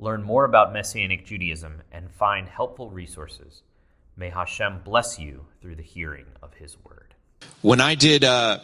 [0.00, 3.62] learn more about Messianic Judaism, and find helpful resources.
[4.16, 7.14] May Hashem bless you through the hearing of His word.
[7.62, 8.58] When I did uh,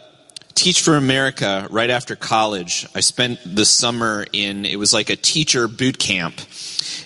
[0.57, 5.15] Teach for America right after college, I spent the summer in, it was like a
[5.15, 6.33] teacher boot camp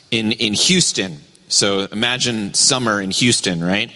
[0.10, 1.18] in, in Houston.
[1.50, 3.92] So imagine summer in Houston, right?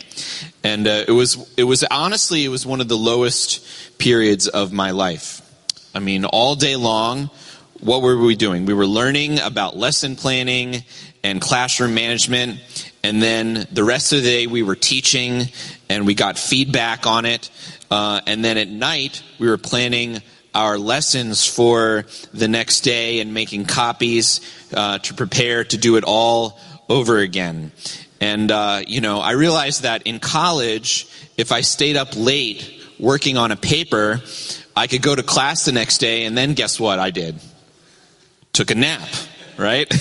[0.62, 4.74] And uh, it was it was honestly it was one of the lowest periods of
[4.74, 5.41] my life.
[5.96, 7.30] I mean, all day long,
[7.80, 8.66] what were we doing?
[8.66, 10.84] We were learning about lesson planning
[11.24, 12.60] and classroom management.
[13.04, 15.49] And then the rest of the day, we were teaching
[15.90, 17.49] and we got feedback on it.
[17.91, 20.22] Uh, and then at night, we were planning
[20.54, 24.42] our lessons for the next day and making copies
[24.74, 27.71] uh, to prepare to do it all over again.
[28.21, 33.38] And, uh, you know, I realized that in college, if I stayed up late working
[33.38, 34.21] on a paper,
[34.76, 37.40] I could go to class the next day, and then guess what I did?
[38.56, 39.08] Took a nap
[39.58, 39.92] right?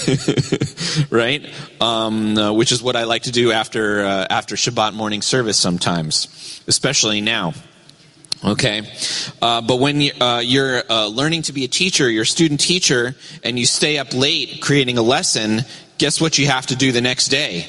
[1.11, 1.49] right?
[1.81, 5.59] Um, uh, which is what I like to do after uh, after Shabbat morning service
[5.59, 7.53] sometimes, especially now.
[8.45, 8.83] Okay,
[9.41, 12.61] uh, but when you, are uh, uh, learning to be a teacher, you're a student
[12.61, 15.63] teacher, and you stay up late creating a lesson,
[15.97, 17.67] guess what you have to do the next day?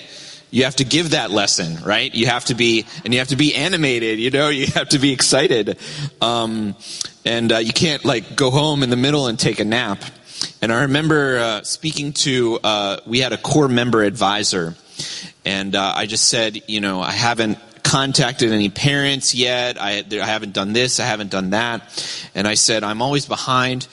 [0.52, 2.14] You have to give that lesson, right?
[2.14, 4.20] You have to be, and you have to be animated.
[4.20, 5.78] You know, you have to be excited,
[6.20, 6.76] um,
[7.24, 10.04] and uh, you can't like go home in the middle and take a nap.
[10.62, 14.76] And I remember uh, speaking to, uh, we had a corps member advisor,
[15.44, 19.80] and uh, I just said, you know, I haven't contacted any parents yet.
[19.80, 22.30] I, I haven't done this, I haven't done that.
[22.34, 23.88] And I said, I'm always behind.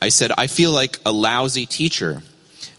[0.00, 2.22] I said, I feel like a lousy teacher.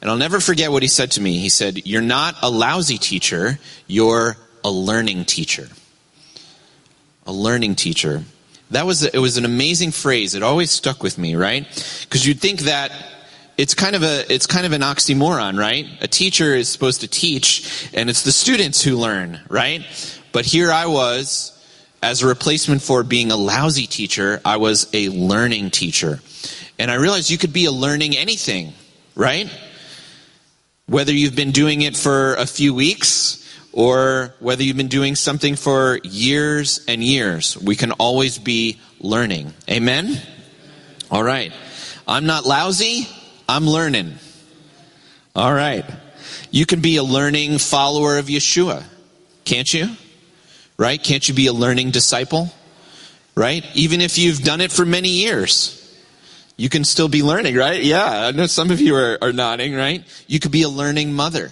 [0.02, 1.40] And I'll never forget what he said to me.
[1.40, 5.68] He said, You're not a lousy teacher, you're a learning teacher.
[7.26, 8.24] A learning teacher.
[8.72, 10.36] That was, it was an amazing phrase.
[10.36, 11.66] It always stuck with me, right?
[12.02, 12.92] Because you'd think that
[13.60, 15.86] it's kind of a it's kind of an oxymoron, right?
[16.00, 19.84] A teacher is supposed to teach and it's the students who learn, right?
[20.32, 21.52] But here I was
[22.02, 26.22] as a replacement for being a lousy teacher, I was a learning teacher.
[26.80, 28.72] And I realized you could be a learning anything,
[29.14, 29.52] right?
[30.86, 35.58] Whether you've been doing it for a few weeks or whether you've been doing something
[35.58, 39.54] for years and years, we can always be learning.
[39.70, 40.18] Amen?
[41.12, 41.52] All right.
[42.08, 43.10] I'm not lousy.
[43.50, 44.14] I'm learning.
[45.36, 45.84] All right.
[46.52, 48.84] You can be a learning follower of Yeshua,
[49.44, 49.90] can't you?
[50.78, 51.02] Right?
[51.02, 52.54] Can't you be a learning disciple?
[53.34, 53.66] Right?
[53.74, 55.76] Even if you've done it for many years,
[56.58, 57.84] you can still be learning, right?
[57.84, 60.04] Yeah, I know some of you are, are nodding, right?
[60.28, 61.50] You could be a learning mother.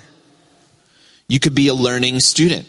[1.28, 2.68] You could be a learning student.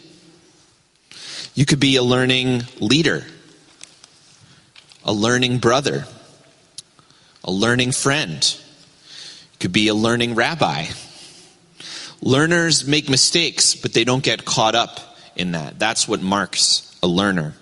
[1.53, 3.27] You could be a learning leader,
[5.05, 6.05] a learning brother,
[7.43, 8.59] a learning friend
[9.59, 10.85] could be a learning rabbi.
[12.21, 14.99] Learners make mistakes, but they don't get caught up
[15.35, 15.79] in that.
[15.79, 17.53] That's what marks a learner.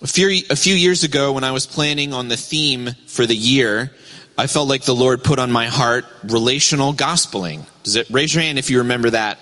[0.00, 3.34] A few, a few years ago, when I was planning on the theme for the
[3.34, 3.90] year,
[4.36, 7.66] I felt like the Lord put on my heart relational gospeling.
[7.82, 9.38] Does it raise your hand if you remember that?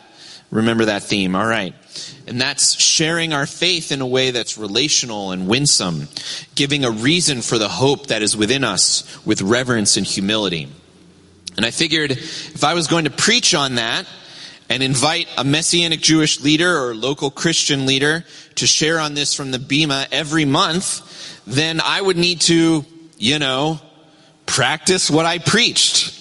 [0.50, 1.36] Remember that theme.
[1.36, 1.74] All right.
[2.26, 6.08] And that's sharing our faith in a way that's relational and winsome,
[6.54, 10.68] giving a reason for the hope that is within us with reverence and humility.
[11.56, 14.06] And I figured if I was going to preach on that
[14.68, 18.24] and invite a Messianic Jewish leader or local Christian leader
[18.56, 22.84] to share on this from the Bema every month, then I would need to,
[23.16, 23.80] you know,
[24.44, 26.12] practice what I preached.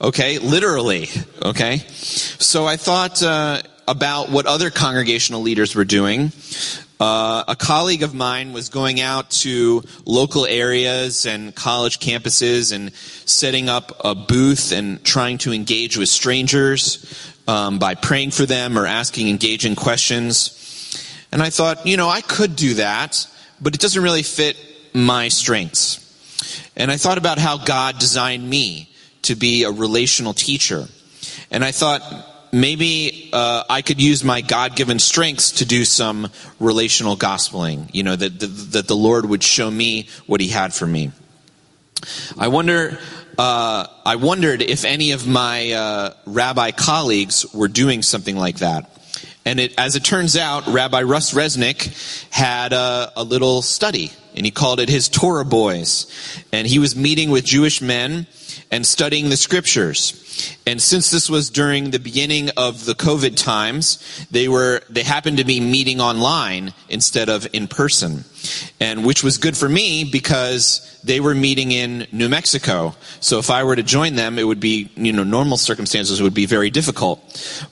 [0.00, 1.08] Okay, literally.
[1.42, 3.60] Okay, so I thought uh,
[3.90, 6.30] about what other congregational leaders were doing.
[7.00, 12.94] Uh, a colleague of mine was going out to local areas and college campuses and
[12.94, 18.78] setting up a booth and trying to engage with strangers um, by praying for them
[18.78, 20.56] or asking engaging questions.
[21.32, 23.26] And I thought, you know, I could do that,
[23.60, 24.56] but it doesn't really fit
[24.94, 26.06] my strengths.
[26.76, 28.88] And I thought about how God designed me
[29.22, 30.86] to be a relational teacher.
[31.50, 32.02] And I thought,
[32.52, 38.02] maybe uh, I could use my God given strengths to do some relational gospeling, you
[38.02, 41.12] know, that, that, that, the Lord would show me what He had for me.
[42.38, 42.98] I wonder
[43.38, 48.90] uh, I wondered if any of my uh, rabbi colleagues were doing something like that.
[49.46, 54.44] And it, as it turns out, Rabbi Russ Resnik had a, a little study, and
[54.44, 56.06] he called it his Torah Boys.
[56.52, 58.26] And he was meeting with Jewish men
[58.70, 60.16] and studying the scriptures.
[60.66, 65.38] And since this was during the beginning of the COVID times, they were they happened
[65.38, 68.24] to be meeting online instead of in person.
[68.80, 72.94] And which was good for me because they were meeting in New Mexico.
[73.20, 76.34] So if I were to join them, it would be, you know, normal circumstances would
[76.34, 77.20] be very difficult.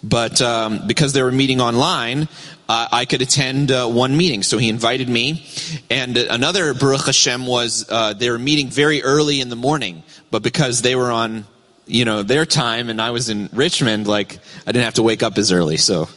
[0.02, 2.28] But um, because they were meeting online,
[2.68, 4.42] uh, I could attend uh, one meeting.
[4.42, 5.46] So he invited me.
[5.90, 10.42] And another Baruch Hashem was uh, they were meeting very early in the morning, but
[10.42, 11.46] because they were on,
[11.86, 15.22] you know, their time and I was in Richmond, like I didn't have to wake
[15.22, 15.76] up as early.
[15.76, 16.08] So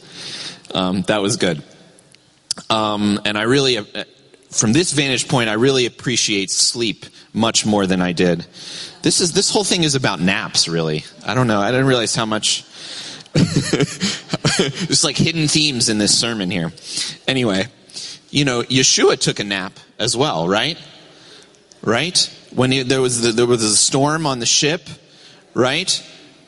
[0.74, 1.62] um, that was good.
[2.68, 3.84] Um, and I really, uh,
[4.50, 8.46] from this vantage point, I really appreciate sleep much more than I did.
[9.02, 11.04] This is this whole thing is about naps, really.
[11.26, 11.60] I don't know.
[11.60, 12.64] I didn't realize how much.
[13.32, 16.70] There's like hidden themes in this sermon here.
[17.26, 17.66] Anyway,
[18.30, 20.78] you know, Yeshua took a nap as well, right?
[21.80, 22.30] Right?
[22.54, 24.82] When he, there was the, there was a storm on the ship,
[25.54, 25.90] right?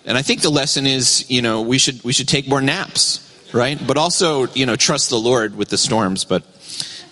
[0.04, 3.20] And I think the lesson is, you know, we should we should take more naps,
[3.52, 3.80] right?
[3.86, 6.24] But also, you know, trust the Lord with the storms.
[6.24, 6.44] But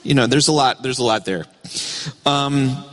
[0.02, 1.46] you know, there's a lot, there's a lot there.
[2.26, 2.84] Um,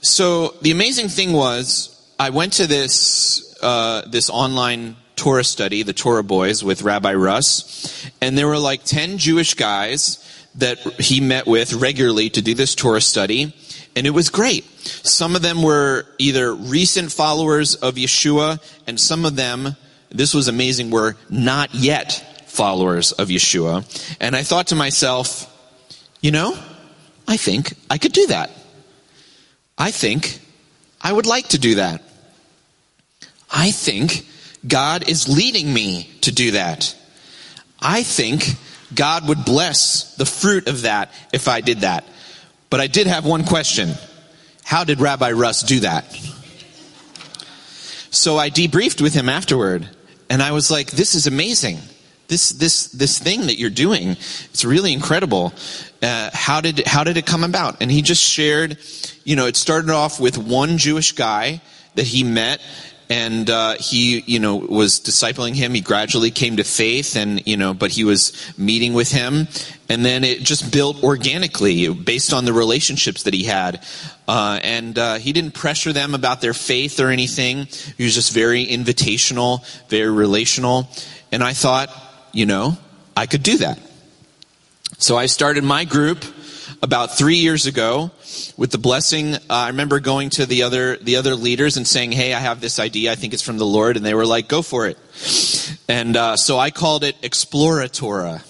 [0.00, 5.92] so the amazing thing was, I went to this uh, this online Torah study, the
[5.92, 10.26] Torah Boys, with Rabbi Russ, and there were like ten Jewish guys
[10.56, 13.54] that he met with regularly to do this Torah study,
[13.96, 14.64] and it was great.
[14.80, 19.76] Some of them were either recent followers of Yeshua, and some of them,
[20.10, 23.84] this was amazing, were not yet followers of Yeshua.
[24.20, 25.46] And I thought to myself,
[26.20, 26.56] you know,
[27.26, 28.50] I think I could do that.
[29.78, 30.40] I think
[31.00, 32.02] I would like to do that.
[33.50, 34.26] I think
[34.66, 36.94] God is leading me to do that.
[37.80, 38.44] I think
[38.94, 42.04] God would bless the fruit of that if I did that.
[42.70, 43.90] But I did have one question.
[44.64, 46.04] How did Rabbi Russ do that?
[48.12, 49.88] So I debriefed with him afterward,
[50.28, 51.78] and I was like, this is amazing
[52.30, 55.52] this this this thing that you're doing it's really incredible
[56.00, 58.78] uh, how did how did it come about and he just shared
[59.24, 61.60] you know it started off with one jewish guy
[61.96, 62.60] that he met
[63.10, 65.74] and uh, he you know was discipling him.
[65.74, 69.48] He gradually came to faith and you know but he was meeting with him.
[69.88, 73.84] And then it just built organically based on the relationships that he had.
[74.28, 77.66] Uh, and uh, he didn't pressure them about their faith or anything.
[77.98, 80.88] He was just very invitational very relational.
[81.32, 81.90] And i thought
[82.32, 82.76] you know,
[83.16, 83.78] I could do that.
[84.98, 86.24] So I started my group
[86.82, 88.10] about three years ago
[88.56, 89.34] with the blessing.
[89.34, 92.60] Uh, I remember going to the other the other leaders and saying, "Hey, I have
[92.60, 93.12] this idea.
[93.12, 94.98] I think it's from the Lord," and they were like, "Go for it."
[95.88, 98.44] And uh, so I called it Exploratora.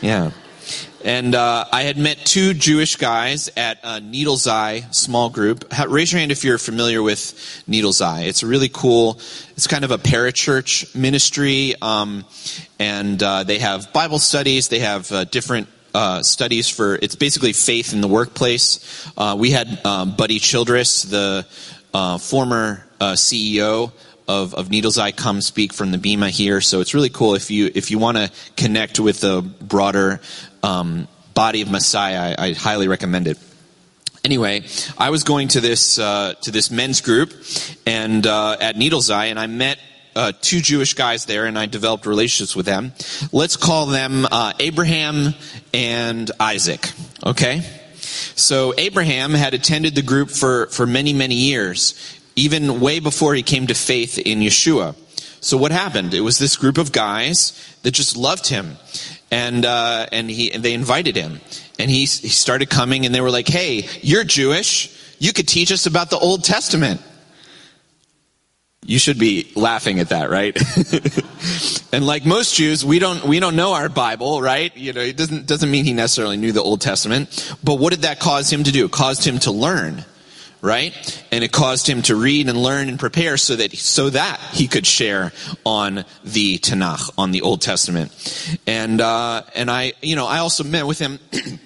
[0.00, 0.32] Yeah.
[1.04, 5.64] And uh, I had met two Jewish guys at a Needle's Eye small group.
[5.88, 8.22] Raise your hand if you're familiar with Needle's Eye.
[8.22, 9.14] It's a really cool,
[9.56, 11.74] it's kind of a parachurch ministry.
[11.82, 12.24] Um,
[12.78, 17.52] and uh, they have Bible studies, they have uh, different uh, studies for it's basically
[17.52, 19.10] faith in the workplace.
[19.16, 21.46] Uh, we had um, Buddy Childress, the
[21.92, 23.92] uh, former uh, CEO
[24.28, 26.60] of, of Needles Eye, come speak from the Bema here.
[26.60, 30.20] So it's really cool if you if you want to connect with the broader
[30.62, 32.34] um, body of Messiah.
[32.38, 33.38] I, I, highly recommend it.
[34.24, 34.64] Anyway,
[34.96, 37.32] I was going to this uh, to this men's group
[37.86, 39.78] and uh, at Needles Eye, and I met
[40.14, 42.92] uh, two Jewish guys there, and I developed relationships with them.
[43.32, 45.34] Let's call them uh, Abraham
[45.72, 46.92] and Isaac.
[47.24, 47.62] Okay.
[48.34, 51.94] So Abraham had attended the group for, for many, many years,
[52.36, 54.94] even way before he came to faith in Yeshua.
[55.40, 56.14] So what happened?
[56.14, 57.52] It was this group of guys
[57.82, 58.76] that just loved him
[59.32, 61.40] and uh, and he and they invited him,
[61.78, 64.94] and he he started coming, and they were like, "Hey, you're Jewish.
[65.18, 67.00] You could teach us about the Old Testament."
[68.84, 70.56] You should be laughing at that, right?
[71.92, 74.76] and like most Jews, we don't we don't know our Bible, right?
[74.76, 77.56] You know, it doesn't doesn't mean he necessarily knew the Old Testament.
[77.62, 78.84] But what did that cause him to do?
[78.84, 80.04] It caused him to learn
[80.62, 81.26] right?
[81.32, 84.68] And it caused him to read and learn and prepare so that so that he
[84.68, 85.32] could share
[85.66, 88.12] on the Tanakh, on the Old Testament.
[88.66, 91.18] And uh, and I, you know, I also met with him.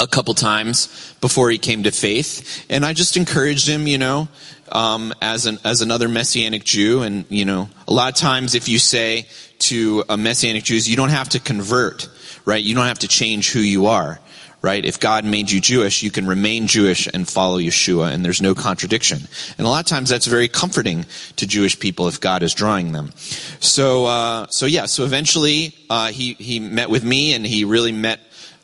[0.00, 4.26] a couple times before he came to faith, and I just encouraged him, you know,
[4.72, 7.02] um, as an as another messianic Jew.
[7.02, 9.26] And you know, a lot of times if you say
[9.60, 12.08] to a messianic Jew, you don't have to convert,
[12.44, 12.62] right?
[12.62, 14.18] You don't have to change who you are
[14.62, 14.84] right?
[14.84, 18.54] If God made you Jewish, you can remain Jewish and follow Yeshua, and there's no
[18.54, 19.18] contradiction.
[19.58, 21.04] And a lot of times that's very comforting
[21.36, 23.10] to Jewish people if God is drawing them.
[23.58, 27.92] So, uh, so yeah, so eventually uh, he, he met with me, and he really
[27.92, 28.20] met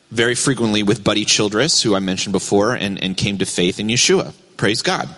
[0.09, 3.87] very frequently with Buddy Childress, who I mentioned before, and, and came to faith in
[3.87, 4.33] Yeshua.
[4.57, 5.09] Praise God.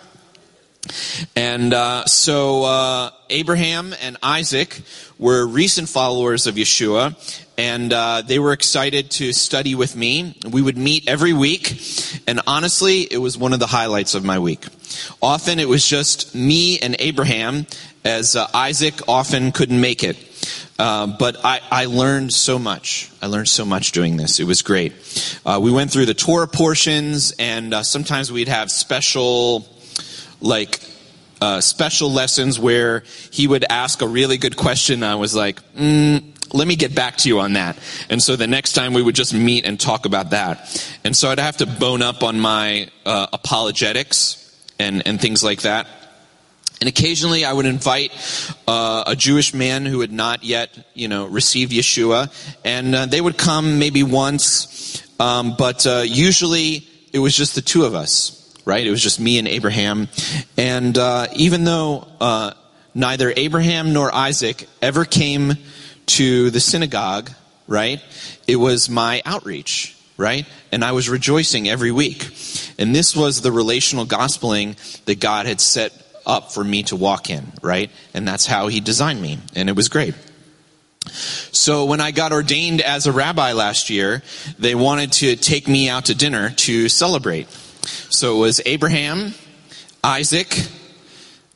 [1.35, 4.81] And uh, so uh, Abraham and Isaac
[5.19, 7.15] were recent followers of Yeshua,
[7.57, 10.35] and uh, they were excited to study with me.
[10.50, 11.79] We would meet every week,
[12.27, 14.65] and honestly, it was one of the highlights of my week.
[15.21, 17.67] Often it was just me and Abraham,
[18.03, 20.17] as uh, Isaac often couldn't make it.
[20.79, 23.11] Uh, but I, I, learned so much.
[23.21, 24.39] I learned so much doing this.
[24.39, 24.93] It was great.
[25.45, 29.67] Uh, we went through the Torah portions, and uh, sometimes we'd have special,
[30.41, 30.79] like,
[31.41, 35.03] uh, special lessons where he would ask a really good question.
[35.03, 37.79] I was like, mm, let me get back to you on that.
[38.10, 40.88] And so the next time we would just meet and talk about that.
[41.03, 44.38] And so I'd have to bone up on my uh, apologetics
[44.77, 45.88] and, and things like that.
[46.79, 48.12] And occasionally I would invite
[48.67, 52.31] uh, a Jewish man who had not yet, you know, received Yeshua,
[52.65, 57.62] and uh, they would come maybe once, um, but uh, usually it was just the
[57.62, 58.86] two of us, right?
[58.86, 60.08] It was just me and Abraham.
[60.58, 62.53] And uh, even though uh,
[62.94, 65.53] neither Abraham nor Isaac ever came
[66.08, 67.32] to the synagogue,
[67.68, 68.01] right?
[68.48, 70.46] It was my outreach, right?
[70.72, 72.25] And I was rejoicing every week.
[72.77, 74.75] And this was the relational gospeling
[75.06, 75.94] that God had set
[76.25, 77.89] up for me to walk in, right?
[78.13, 79.39] And that's how he designed me.
[79.56, 80.15] And it was great.
[81.08, 84.22] So when I got ordained as a rabbi last year,
[84.60, 87.48] they wanted to take me out to dinner to celebrate.
[88.12, 89.34] So it was Abraham,
[90.03, 90.68] Isaac,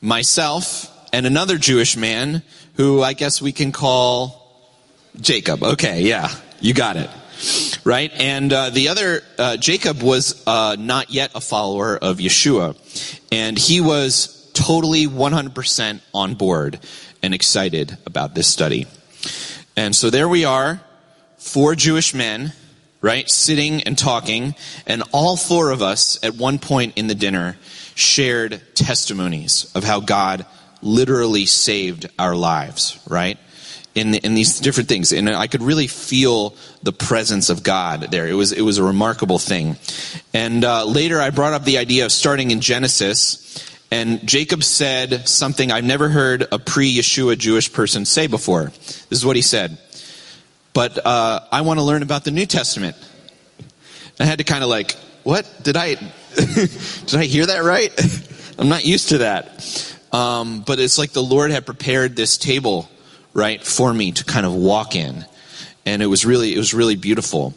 [0.00, 2.42] myself, and another Jewish man
[2.76, 4.72] who I guess we can call
[5.20, 5.62] Jacob.
[5.62, 6.30] Okay, yeah,
[6.62, 7.10] you got it.
[7.84, 8.10] Right?
[8.14, 12.74] And uh, the other, uh, Jacob was uh, not yet a follower of Yeshua.
[13.30, 16.80] And he was totally 100% on board
[17.22, 18.86] and excited about this study.
[19.76, 20.80] And so there we are,
[21.36, 22.54] four Jewish men,
[23.00, 24.54] right, sitting and talking,
[24.86, 27.56] and all four of us at one point in the dinner
[27.94, 30.46] shared testimonies of how God
[30.82, 33.38] literally saved our lives, right?
[33.94, 35.12] In, in these different things.
[35.12, 38.26] And I could really feel the presence of God there.
[38.26, 39.76] It was, it was a remarkable thing.
[40.34, 43.42] And uh, later I brought up the idea of starting in Genesis
[43.90, 48.64] and Jacob said something I've never heard a pre Yeshua Jewish person say before.
[48.64, 49.78] This is what he said.
[50.76, 52.96] But uh, I want to learn about the New Testament.
[54.20, 54.92] I had to kind of like,
[55.22, 55.50] what?
[55.62, 55.94] Did I,
[56.34, 57.90] did I hear that right?
[58.58, 59.96] I'm not used to that.
[60.12, 62.90] Um, but it's like the Lord had prepared this table,
[63.32, 65.24] right, for me to kind of walk in.
[65.86, 67.54] And it was really, it was really beautiful.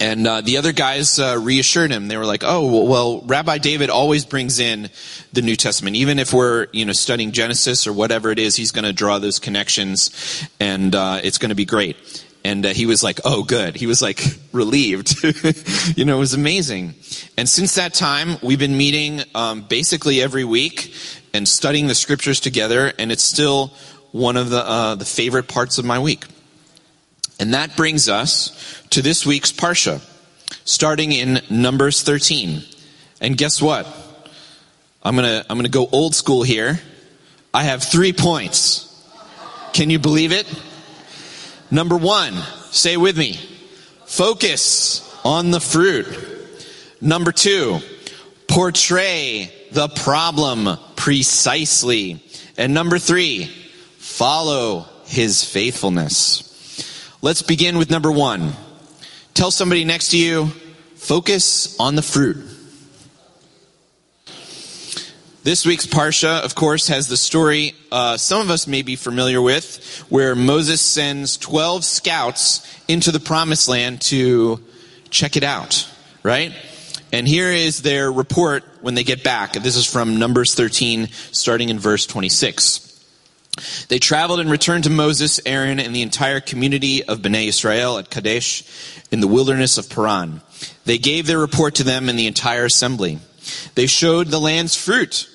[0.00, 2.06] And uh, the other guys uh, reassured him.
[2.06, 4.90] They were like, "Oh, well, Rabbi David always brings in
[5.32, 8.54] the New Testament, even if we're, you know, studying Genesis or whatever it is.
[8.54, 12.68] He's going to draw those connections, and uh, it's going to be great." And uh,
[12.68, 15.16] he was like, "Oh, good." He was like relieved.
[15.96, 16.94] you know, it was amazing.
[17.36, 20.94] And since that time, we've been meeting um, basically every week
[21.34, 23.72] and studying the scriptures together, and it's still
[24.12, 26.24] one of the uh, the favorite parts of my week.
[27.38, 30.00] And that brings us to this week's Parsha,
[30.64, 32.62] starting in Numbers 13.
[33.20, 33.86] And guess what?
[35.02, 36.80] I'm gonna, I'm gonna go old school here.
[37.54, 38.84] I have three points.
[39.72, 40.46] Can you believe it?
[41.70, 42.34] Number one,
[42.70, 43.38] say with me,
[44.06, 46.06] focus on the fruit.
[47.00, 47.78] Number two,
[48.48, 52.22] portray the problem precisely.
[52.56, 53.44] And number three,
[53.98, 56.47] follow his faithfulness.
[57.20, 58.52] Let's begin with number one.
[59.34, 60.52] Tell somebody next to you,
[60.94, 62.36] focus on the fruit.
[65.42, 69.42] This week's Parsha, of course, has the story uh, some of us may be familiar
[69.42, 74.60] with, where Moses sends 12 scouts into the promised land to
[75.10, 75.90] check it out,
[76.22, 76.52] right?
[77.12, 79.54] And here is their report when they get back.
[79.54, 82.87] This is from Numbers 13, starting in verse 26.
[83.88, 88.10] They traveled and returned to Moses, Aaron, and the entire community of Bnei Israel at
[88.10, 88.64] Kadesh
[89.10, 90.40] in the wilderness of Paran.
[90.84, 93.18] They gave their report to them and the entire assembly.
[93.74, 95.28] They showed the land's fruit.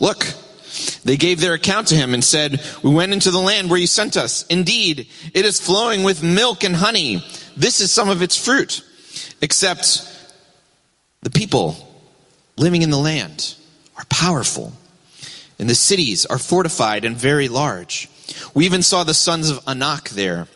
[0.00, 0.26] Look,
[1.04, 3.86] they gave their account to him and said, We went into the land where you
[3.86, 4.46] sent us.
[4.46, 7.24] Indeed, it is flowing with milk and honey.
[7.56, 8.84] This is some of its fruit.
[9.40, 10.04] Except
[11.22, 11.76] the people
[12.56, 13.54] living in the land
[13.96, 14.72] are powerful
[15.58, 18.08] and the cities are fortified and very large.
[18.54, 20.46] We even saw the sons of Anak there.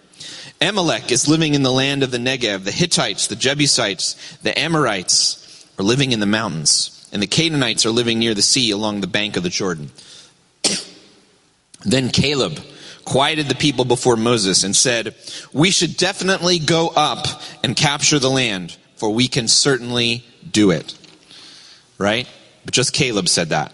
[0.60, 2.64] Amalek is living in the land of the Negev.
[2.64, 7.08] The Hittites, the Jebusites, the Amorites are living in the mountains.
[7.12, 9.90] And the Canaanites are living near the sea along the bank of the Jordan.
[11.84, 12.60] then Caleb
[13.04, 15.14] quieted the people before Moses and said,
[15.52, 17.26] We should definitely go up
[17.64, 20.96] and capture the land, for we can certainly do it.
[21.98, 22.28] Right?
[22.64, 23.72] But just Caleb said that.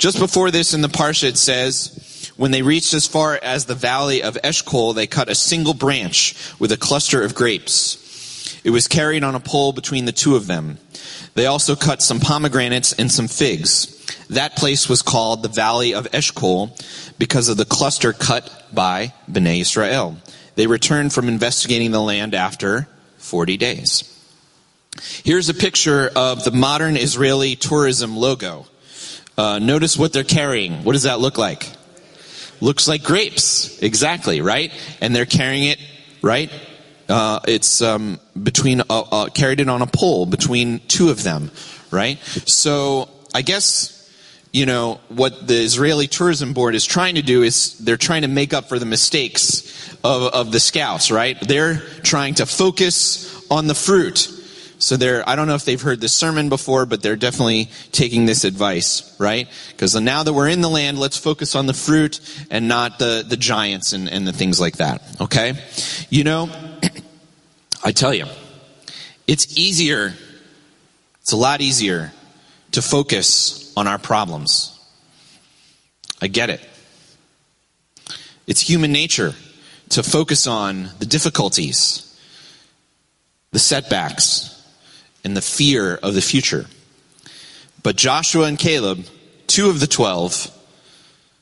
[0.00, 3.74] Just before this in the Parsha it says, when they reached as far as the
[3.74, 8.58] valley of Eshcol, they cut a single branch with a cluster of grapes.
[8.64, 10.78] It was carried on a pole between the two of them.
[11.34, 13.94] They also cut some pomegranates and some figs.
[14.30, 16.74] That place was called the Valley of Eshcol
[17.18, 20.16] because of the cluster cut by Bnei Israel.
[20.54, 22.88] They returned from investigating the land after
[23.18, 24.04] 40 days.
[25.24, 28.64] Here's a picture of the modern Israeli tourism logo.
[29.40, 30.84] Uh, notice what they're carrying.
[30.84, 31.66] What does that look like?
[32.60, 33.80] Looks like grapes.
[33.82, 34.70] Exactly, right?
[35.00, 35.78] And they're carrying it,
[36.20, 36.52] right?
[37.08, 41.50] Uh, it's um, between uh, uh, carried it on a pole between two of them,
[41.90, 42.18] right?
[42.18, 43.96] So I guess
[44.52, 48.28] you know what the Israeli Tourism Board is trying to do is they're trying to
[48.28, 51.40] make up for the mistakes of, of the scouts, right?
[51.40, 54.39] They're trying to focus on the fruit
[54.80, 58.24] so they're, I don't know if they've heard this sermon before, but they're definitely taking
[58.24, 59.46] this advice, right?
[59.68, 62.18] Because now that we're in the land, let's focus on the fruit
[62.50, 65.52] and not the, the giants and, and the things like that, okay?
[66.08, 66.48] You know,
[67.84, 68.24] I tell you,
[69.26, 70.14] it's easier,
[71.20, 72.12] it's a lot easier
[72.72, 74.78] to focus on our problems.
[76.22, 76.66] I get it.
[78.46, 79.34] It's human nature
[79.90, 82.18] to focus on the difficulties,
[83.52, 84.56] the setbacks,
[85.24, 86.66] and the fear of the future.
[87.82, 89.06] But Joshua and Caleb,
[89.46, 90.50] two of the twelve,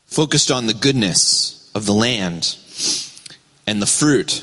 [0.07, 2.57] focused on the goodness of the land
[3.67, 4.43] and the fruit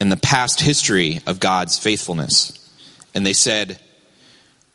[0.00, 2.52] and the past history of God's faithfulness.
[3.14, 3.80] And they said,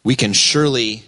[0.03, 1.03] We can surely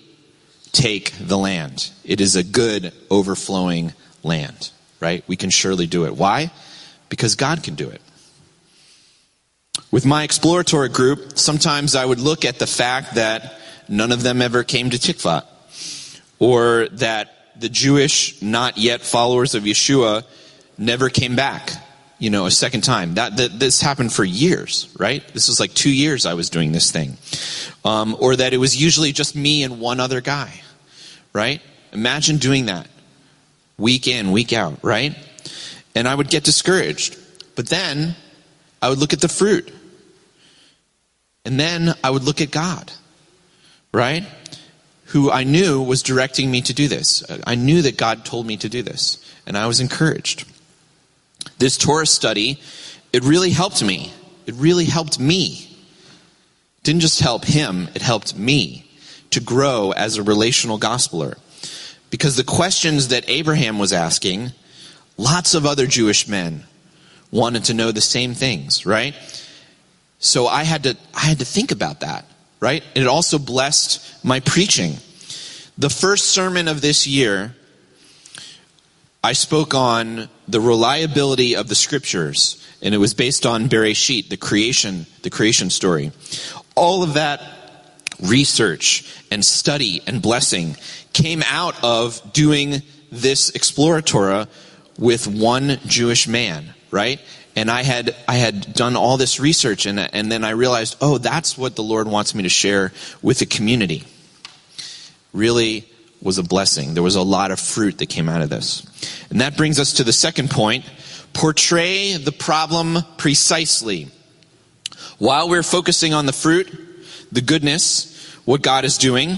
[0.72, 1.90] take the land.
[2.04, 3.94] It is a good, overflowing
[4.24, 5.24] land, right?
[5.28, 6.16] We can surely do it.
[6.16, 6.52] Why?
[7.10, 8.02] Because God can do it.
[9.90, 14.42] With my exploratory group, sometimes I would look at the fact that none of them
[14.42, 15.46] ever came to Tikvat,
[16.40, 20.24] or that the Jewish, not yet followers of Yeshua,
[20.78, 21.72] never came back,
[22.20, 23.16] you know, a second time.
[23.16, 25.28] That, that this happened for years, right?
[25.34, 27.18] This was like two years I was doing this thing,
[27.84, 30.62] um, or that it was usually just me and one other guy,
[31.34, 31.62] right?
[31.92, 32.88] Imagine doing that
[33.78, 35.16] week in, week out, right?
[35.96, 37.18] And I would get discouraged.
[37.56, 38.16] But then
[38.84, 39.74] I would look at the fruit.
[41.46, 42.92] And then I would look at God,
[43.94, 44.26] right?
[45.06, 47.24] Who I knew was directing me to do this.
[47.48, 50.46] I knew that God told me to do this, and I was encouraged.
[51.60, 52.60] This Torah study,
[53.14, 54.12] it really helped me.
[54.48, 55.70] It really helped me.
[56.78, 58.86] It didn't just help him, it helped me
[59.30, 61.38] to grow as a relational gospeler.
[62.10, 64.52] Because the questions that Abraham was asking,
[65.18, 66.66] lots of other Jewish men
[67.34, 69.16] wanted to know the same things, right?
[70.20, 72.26] So I had to, I had to think about that,
[72.60, 72.84] right?
[72.96, 74.98] It also blessed my preaching.
[75.78, 77.56] The first sermon of this year,
[79.24, 84.38] I spoke on the reliability of the scriptures, and it was based on Bereshit, the
[84.38, 86.12] creation, the creation story.
[86.76, 87.42] All of that
[88.22, 90.78] research and study and blessing
[91.14, 94.48] came out of doing this Exploratora
[95.00, 97.20] with one Jewish man, right?
[97.56, 101.18] and I had I had done all this research and and then I realized, oh,
[101.18, 104.04] that's what the Lord wants me to share with the community.
[105.34, 105.88] Really
[106.22, 106.94] was a blessing.
[106.94, 108.86] There was a lot of fruit that came out of this.
[109.30, 110.86] And that brings us to the second point,
[111.34, 114.10] portray the problem precisely.
[115.18, 116.72] While we're focusing on the fruit,
[117.32, 119.38] the goodness, what God is doing,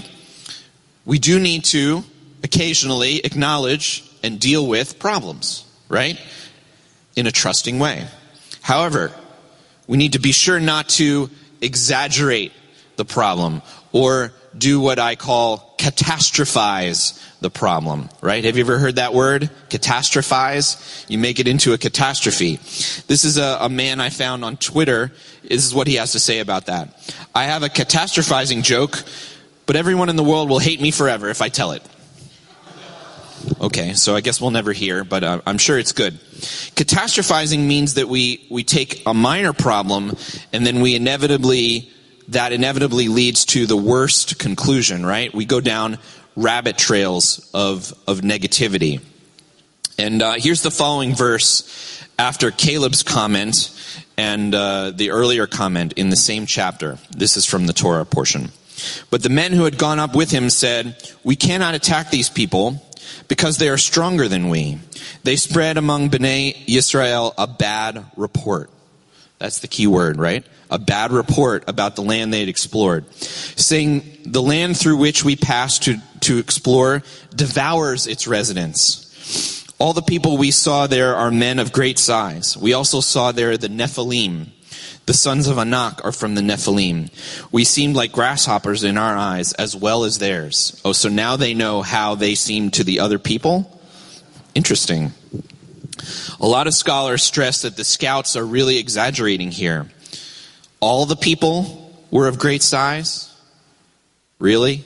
[1.04, 2.04] we do need to
[2.44, 6.20] occasionally acknowledge and deal with problems, right?
[7.16, 8.06] In a trusting way.
[8.62, 9.12] However,
[9.86, 12.52] we need to be sure not to exaggerate
[12.96, 18.44] the problem or do what I call catastrophize the problem, right?
[18.44, 19.50] Have you ever heard that word?
[19.68, 21.04] Catastrophize?
[21.08, 22.56] You make it into a catastrophe.
[23.06, 25.12] This is a, a, man I found on Twitter.
[25.42, 26.88] This is what he has to say about that.
[27.34, 29.02] I have a catastrophizing joke,
[29.66, 31.82] but everyone in the world will hate me forever if I tell it.
[33.60, 36.14] Okay, so I guess we'll never hear, but uh, I'm sure it's good.
[36.14, 40.16] Catastrophizing means that we, we take a minor problem
[40.52, 41.90] and then we inevitably,
[42.28, 45.32] that inevitably leads to the worst conclusion, right?
[45.32, 45.98] We go down
[46.34, 49.00] rabbit trails of, of negativity.
[49.98, 53.70] And uh, here's the following verse after Caleb's comment
[54.16, 56.98] and uh, the earlier comment in the same chapter.
[57.10, 58.50] This is from the Torah portion.
[59.10, 62.82] But the men who had gone up with him said, We cannot attack these people
[63.28, 64.78] because they are stronger than we.
[65.24, 68.70] They spread among Bnei Yisrael a bad report.
[69.38, 70.44] That's the key word, right?
[70.70, 73.12] A bad report about the land they had explored.
[73.14, 77.02] Saying, the land through which we passed to, to explore
[77.34, 79.02] devours its residents.
[79.78, 82.56] All the people we saw there are men of great size.
[82.56, 84.48] We also saw there the Nephilim.
[85.06, 87.10] The sons of Anak are from the Nephilim.
[87.52, 90.80] We seemed like grasshoppers in our eyes as well as theirs.
[90.84, 93.80] Oh, so now they know how they seem to the other people?
[94.54, 95.12] Interesting.
[96.40, 99.86] A lot of scholars stress that the scouts are really exaggerating here.
[100.80, 103.32] All the people were of great size?
[104.38, 104.84] Really?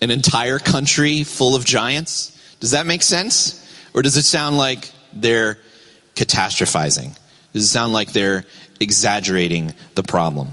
[0.00, 2.34] An entire country full of giants?
[2.60, 3.64] Does that make sense?
[3.94, 5.58] Or does it sound like they're
[6.14, 7.16] catastrophizing?
[7.52, 8.44] Does it sound like they're
[8.80, 10.48] exaggerating the problem?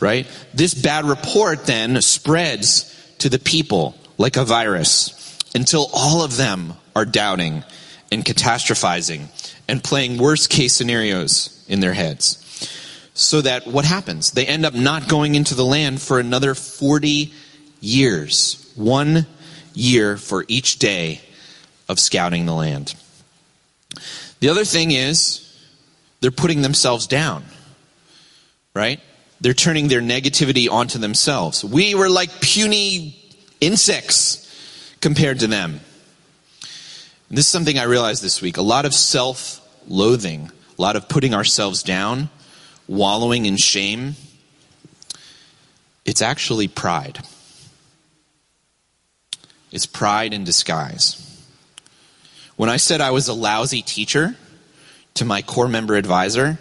[0.00, 0.26] Right?
[0.54, 5.14] This bad report then spreads to the people like a virus
[5.54, 7.64] until all of them are doubting
[8.12, 9.26] and catastrophizing
[9.68, 12.44] and playing worst case scenarios in their heads.
[13.14, 14.30] So that what happens?
[14.30, 17.32] They end up not going into the land for another 40
[17.80, 18.72] years.
[18.76, 19.26] One
[19.74, 21.20] year for each day
[21.88, 22.94] of scouting the land.
[24.40, 25.44] The other thing is,
[26.20, 27.44] they're putting themselves down,
[28.78, 29.00] right?
[29.40, 31.64] They're turning their negativity onto themselves.
[31.64, 33.20] We were like puny
[33.60, 34.44] insects
[35.00, 35.80] compared to them.
[37.28, 38.56] And this is something I realized this week.
[38.56, 42.30] A lot of self loathing, a lot of putting ourselves down,
[42.86, 44.14] wallowing in shame.
[46.04, 47.18] It's actually pride.
[49.72, 51.24] It's pride in disguise.
[52.56, 54.36] When I said I was a lousy teacher
[55.14, 56.58] to my corps member advisor,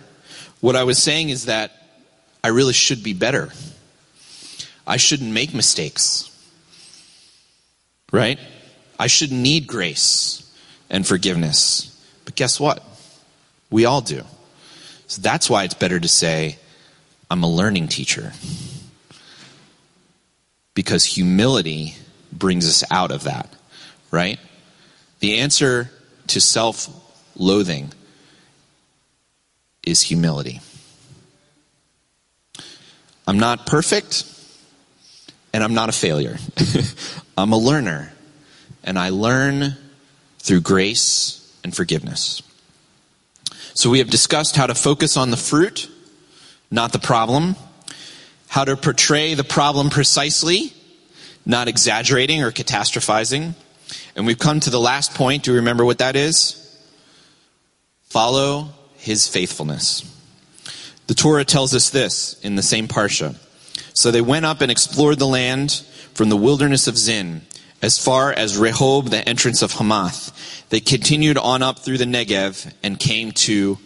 [0.62, 1.72] what I was saying is that
[2.44, 3.50] I really should be better.
[4.86, 6.32] I shouldn't make mistakes.
[8.12, 8.40] Right?
[9.00, 10.50] I shouldn't need grace
[10.90, 11.94] and forgiveness.
[12.26, 12.84] But guess what?
[13.70, 14.24] We all do.
[15.08, 16.58] So that's why it's better to say,
[17.30, 18.34] I'm a learning teacher.
[20.74, 21.96] Because humility
[22.32, 23.54] brings us out of that,
[24.12, 24.40] right?
[25.20, 25.92] The answer
[26.28, 26.90] to self
[27.36, 27.92] loathing
[29.84, 30.60] is humility.
[33.28, 34.24] I'm not perfect,
[35.54, 36.38] and I'm not a failure.
[37.38, 38.14] I'm a learner,
[38.84, 39.76] and I learn
[40.40, 42.42] through grace and forgiveness.
[43.76, 45.90] So we have discussed how to focus on the fruit,
[46.72, 47.56] not the problem,
[48.48, 50.74] how to portray the problem precisely,
[51.46, 53.54] not exaggerating or catastrophizing
[54.16, 55.44] and we've come to the last point.
[55.44, 56.64] Do you remember what that is?
[58.04, 60.14] Follow his faithfulness.
[61.08, 63.36] The Torah tells us this in the same parsha.
[63.94, 67.42] So they went up and explored the land from the wilderness of Zin
[67.82, 70.66] as far as Rehob, the entrance of Hamath.
[70.70, 73.78] They continued on up through the Negev and came to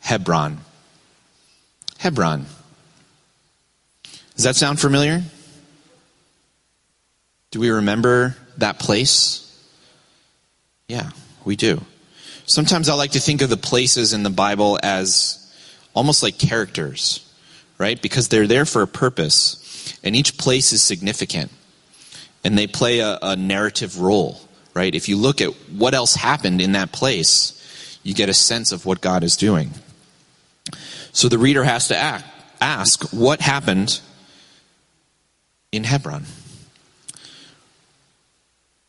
[0.00, 0.58] Hebron.
[1.98, 2.46] Hebron.
[4.34, 5.22] Does that sound familiar?
[7.50, 9.48] Do we remember that place?
[10.88, 11.10] Yeah,
[11.44, 11.80] we do.
[12.46, 15.41] Sometimes I like to think of the places in the Bible as
[15.94, 17.28] almost like characters,
[17.78, 18.00] right?
[18.00, 21.50] Because they're there for a purpose, and each place is significant,
[22.44, 24.40] and they play a, a narrative role,
[24.74, 24.94] right?
[24.94, 28.86] If you look at what else happened in that place, you get a sense of
[28.86, 29.70] what God is doing.
[31.12, 32.24] So the reader has to act,
[32.60, 34.00] ask what happened
[35.70, 36.24] in Hebron.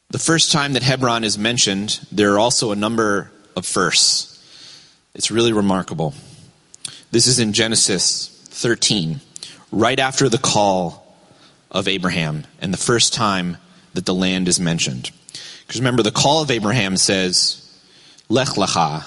[0.10, 4.30] The first time that Hebron is mentioned, there are also a number of firsts.
[5.16, 6.14] It's really remarkable.
[7.14, 9.22] This is in Genesis 13,
[9.72, 11.16] right after the call
[11.70, 13.58] of Abraham, and the first time
[13.94, 15.12] that the land is mentioned.
[15.62, 17.72] Because remember, the call of Abraham says,
[18.30, 19.06] Lech lecha,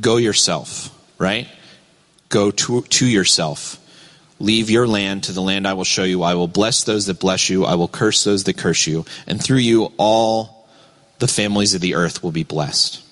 [0.00, 1.46] go yourself, right?
[2.30, 3.78] Go to, to yourself.
[4.40, 6.24] Leave your land to the land I will show you.
[6.24, 7.64] I will bless those that bless you.
[7.64, 9.04] I will curse those that curse you.
[9.28, 10.68] And through you, all
[11.20, 13.04] the families of the earth will be blessed.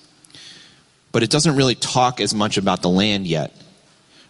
[1.13, 3.53] But it doesn't really talk as much about the land yet,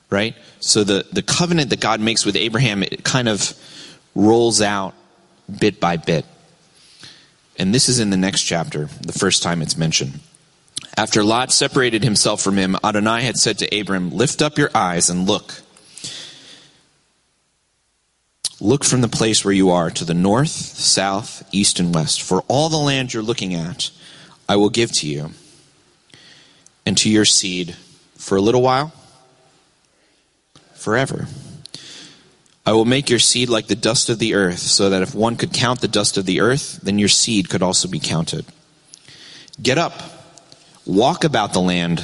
[0.10, 0.36] right?
[0.60, 3.54] So the, the covenant that God makes with Abraham, it kind of
[4.16, 4.94] rolls out
[5.60, 6.26] bit by bit.
[7.58, 10.20] And this is in the next chapter, the first time it's mentioned.
[10.96, 15.10] After Lot separated himself from him, Adonai had said to Abram, Lift up your eyes
[15.10, 15.62] and look.
[18.60, 22.24] Look from the place where you are to the north, south, east, and west.
[22.24, 23.92] For all the land you're looking at,
[24.50, 25.32] I will give to you
[26.86, 27.76] and to your seed
[28.16, 28.92] for a little while,
[30.78, 31.28] forever.
[32.66, 35.38] I will make your seed like the dust of the earth, so that if one
[35.38, 38.46] could count the dust of the earth, then your seed could also be counted.
[39.62, 40.02] Get up,
[40.86, 42.04] walk about the land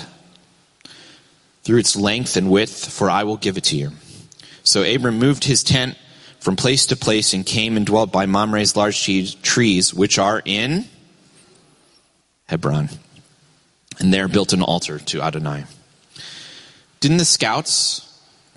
[1.64, 3.92] through its length and width, for I will give it to you.
[4.64, 5.98] So Abram moved his tent
[6.40, 9.04] from place to place and came and dwelt by Mamre's large
[9.42, 10.86] trees, which are in
[12.48, 12.90] Hebron.
[14.00, 15.66] And there built an altar to Adonai.
[17.00, 18.03] Didn't the scouts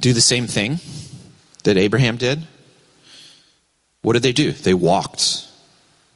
[0.00, 0.78] do the same thing
[1.64, 2.46] that Abraham did?
[4.02, 4.52] What did they do?
[4.52, 5.48] They walked.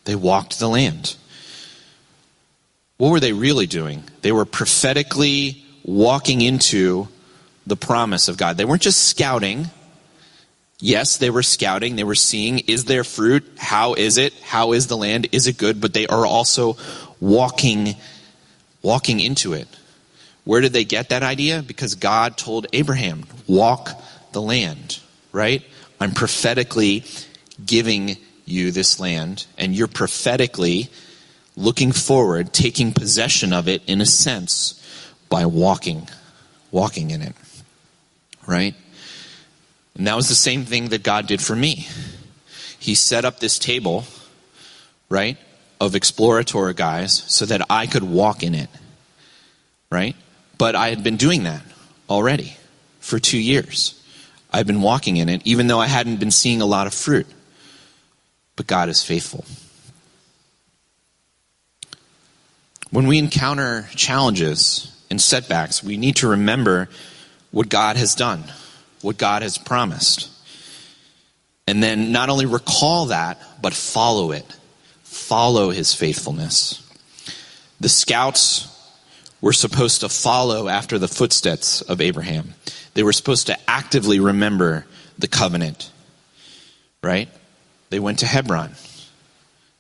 [0.05, 1.17] They walked the land.
[2.99, 4.05] What were they really doing?
[4.23, 7.09] They were prophetically walking into
[7.67, 8.57] the promise of God.
[8.57, 9.71] They weren't just scouting.
[10.81, 11.97] Yes, they were scouting.
[11.97, 13.45] They were seeing, is there fruit?
[13.59, 14.35] How is it?
[14.43, 15.29] How is the land?
[15.33, 15.81] Is it good?
[15.81, 16.77] But they are also
[17.21, 17.97] walking,
[18.83, 19.69] walking into it.
[20.51, 21.63] Where did they get that idea?
[21.63, 23.91] Because God told Abraham, walk
[24.33, 24.99] the land,
[25.31, 25.63] right?
[26.01, 27.05] I'm prophetically
[27.65, 30.89] giving you this land, and you're prophetically
[31.55, 34.75] looking forward, taking possession of it in a sense
[35.29, 36.09] by walking,
[36.73, 37.37] walking in it,
[38.45, 38.75] right?
[39.95, 41.87] And that was the same thing that God did for me.
[42.77, 44.03] He set up this table,
[45.09, 45.39] right,
[45.81, 48.69] of Explorator guys so that I could walk in it,
[49.93, 50.17] right?
[50.61, 51.63] But I had been doing that
[52.11, 52.55] already
[52.99, 53.99] for two years.
[54.53, 57.27] I've been walking in it, even though I hadn't been seeing a lot of fruit.
[58.57, 59.47] But God is faithful.
[62.91, 66.91] When we encounter challenges and setbacks, we need to remember
[67.53, 68.45] what God has done
[69.03, 70.29] what God has promised.
[71.67, 74.45] And then not only recall that, but follow it.
[75.05, 76.87] Follow his faithfulness.
[77.81, 78.67] The scouts
[79.41, 82.55] were supposed to follow after the footsteps of Abraham.
[82.95, 84.87] They were supposed to actively remember
[85.19, 85.91] the covenant,
[87.03, 87.29] right?
[87.91, 88.75] They went to Hebron.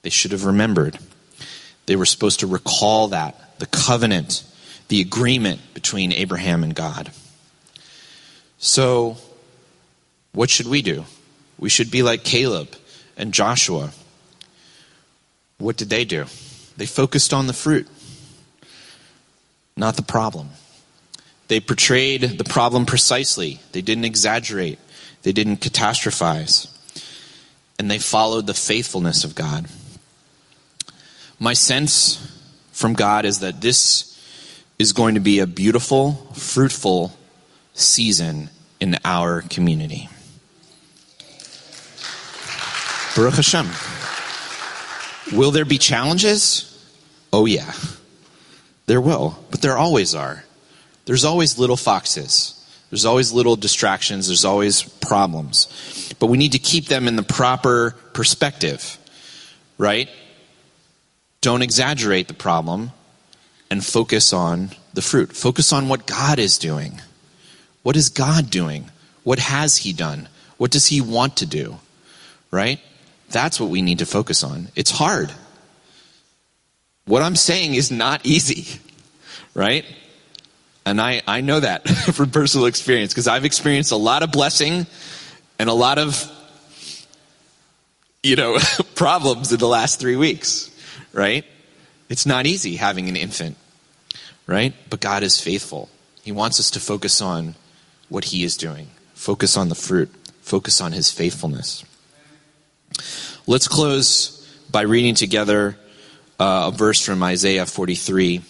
[0.02, 0.98] They should have remembered.
[1.86, 4.44] They were supposed to recall that, the covenant,
[4.88, 7.10] the agreement between Abraham and God.
[8.58, 9.16] So,
[10.32, 11.04] what should we do?
[11.58, 12.74] We should be like Caleb
[13.16, 13.90] and Joshua.
[15.58, 16.24] What did they do?
[16.76, 17.86] They focused on the fruit,
[19.76, 20.50] not the problem.
[21.48, 23.60] They portrayed the problem precisely.
[23.72, 24.78] They didn't exaggerate.
[25.22, 26.68] They didn't catastrophize.
[27.78, 29.66] And they followed the faithfulness of God.
[31.38, 32.18] My sense
[32.72, 34.06] from God is that this
[34.78, 37.16] is going to be a beautiful, fruitful,
[37.74, 40.08] season in our community.
[43.16, 43.68] Baruch Hashem.
[45.36, 46.66] Will there be challenges?
[47.32, 47.72] Oh, yeah.
[48.90, 50.42] There will, but there always are.
[51.04, 52.60] There's always little foxes.
[52.90, 54.26] There's always little distractions.
[54.26, 56.12] There's always problems.
[56.18, 58.98] But we need to keep them in the proper perspective,
[59.78, 60.08] right?
[61.40, 62.90] Don't exaggerate the problem
[63.70, 65.36] and focus on the fruit.
[65.36, 67.00] Focus on what God is doing.
[67.84, 68.90] What is God doing?
[69.22, 70.28] What has He done?
[70.56, 71.78] What does He want to do?
[72.50, 72.80] Right?
[73.28, 74.66] That's what we need to focus on.
[74.74, 75.32] It's hard.
[77.10, 78.78] What I'm saying is not easy,
[79.52, 79.84] right?
[80.86, 84.86] And I, I know that from personal experience because I've experienced a lot of blessing
[85.58, 86.30] and a lot of,
[88.22, 88.58] you know,
[88.94, 90.70] problems in the last three weeks,
[91.12, 91.44] right?
[92.08, 93.56] It's not easy having an infant,
[94.46, 94.72] right?
[94.88, 95.88] But God is faithful.
[96.22, 97.56] He wants us to focus on
[98.08, 98.86] what he is doing.
[99.14, 100.10] Focus on the fruit,
[100.42, 101.84] focus on his faithfulness.
[103.48, 105.76] Let's close by reading together
[106.40, 108.40] uh, a verse from Isaiah 43,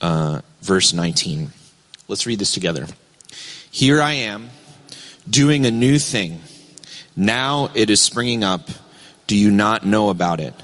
[0.00, 1.52] uh, verse 19.
[2.08, 2.86] Let's read this together.
[3.70, 4.50] Here I am
[5.30, 6.40] doing a new thing.
[7.14, 8.68] Now it is springing up.
[9.28, 10.54] Do you not know about it?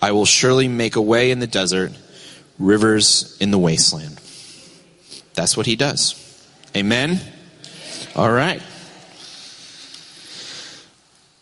[0.00, 1.92] I will surely make a way in the desert,
[2.58, 4.20] rivers in the wasteland.
[5.34, 6.14] That's what he does.
[6.76, 7.20] Amen.
[8.14, 8.62] All right.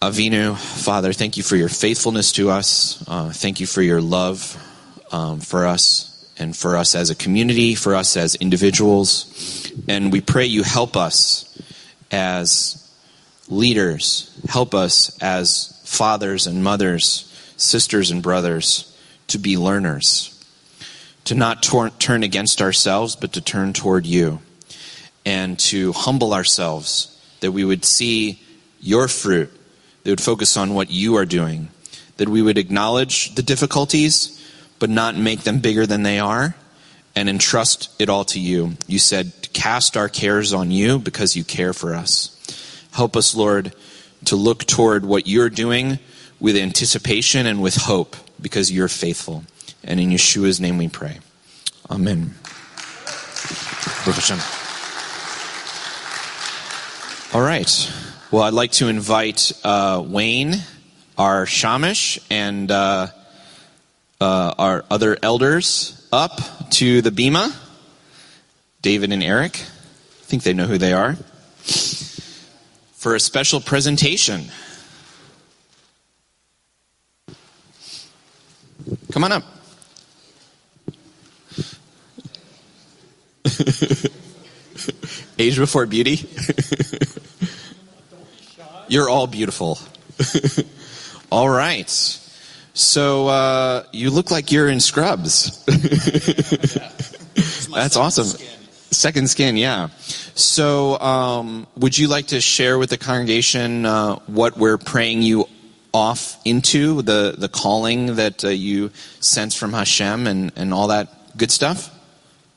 [0.03, 3.05] Avinu, Father, thank you for your faithfulness to us.
[3.07, 4.57] Uh, thank you for your love
[5.13, 9.71] um, for us and for us as a community, for us as individuals.
[9.89, 11.61] And we pray you help us
[12.11, 12.91] as
[13.51, 20.43] leaders, help us as fathers and mothers, sisters and brothers to be learners,
[21.25, 24.41] to not tor- turn against ourselves, but to turn toward you
[25.27, 28.41] and to humble ourselves, that we would see
[28.81, 29.53] your fruit,
[30.03, 31.69] that would focus on what you are doing,
[32.17, 34.37] that we would acknowledge the difficulties,
[34.79, 36.55] but not make them bigger than they are,
[37.15, 38.73] and entrust it all to you.
[38.87, 42.37] You said, Cast our cares on you because you care for us.
[42.93, 43.75] Help us, Lord,
[44.27, 45.99] to look toward what you're doing
[46.39, 49.45] with anticipation and with hope because you're faithful.
[49.85, 51.19] And in Yeshua's name we pray.
[51.91, 52.35] Amen.
[57.33, 57.93] All right.
[58.33, 60.55] Well, I'd like to invite uh, Wayne,
[61.19, 63.09] our Shamish, and uh,
[64.21, 66.41] uh, our other elders up
[66.75, 67.53] to the Bema.
[68.83, 69.57] David and Eric.
[69.57, 71.17] I think they know who they are.
[72.93, 74.45] For a special presentation.
[79.11, 79.43] Come on up.
[85.37, 86.29] Age before beauty.
[88.91, 89.79] You're all beautiful.
[91.31, 91.89] all right.
[92.75, 95.65] So uh, you look like you're in scrubs.
[97.73, 98.25] That's awesome.
[98.25, 98.49] Skin.
[98.91, 99.91] Second skin, yeah.
[100.35, 105.47] So, um, would you like to share with the congregation uh, what we're praying you
[105.95, 111.37] off into the the calling that uh, you sense from Hashem and and all that
[111.37, 111.95] good stuff?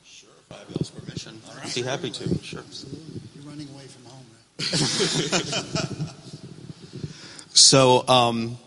[0.04, 1.40] Sure, fabulous permission.
[1.48, 1.66] All right.
[1.66, 2.42] I'd be happy to.
[2.42, 2.64] Sure.
[3.36, 4.26] You're running away from home.
[4.58, 6.10] Right?
[7.56, 8.58] so, um,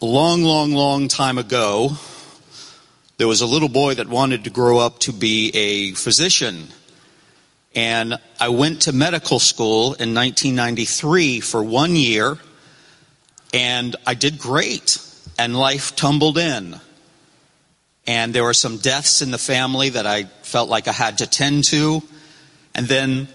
[0.00, 1.92] long, long, long time ago,
[3.18, 6.66] there was a little boy that wanted to grow up to be a physician.
[7.72, 12.36] And I went to medical school in 1993 for one year,
[13.54, 14.98] and I did great,
[15.38, 16.80] and life tumbled in.
[18.08, 21.28] And there were some deaths in the family that I felt like I had to
[21.28, 22.02] tend to.
[22.74, 23.28] And then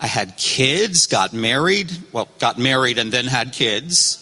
[0.00, 4.16] I had kids, got married, well, got married and then had kids.